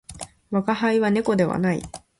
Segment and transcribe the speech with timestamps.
[0.49, 1.83] 我が輩は猫ではない